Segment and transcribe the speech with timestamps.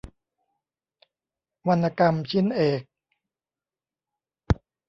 [1.67, 2.81] วรรณกรรมชิ้นเอก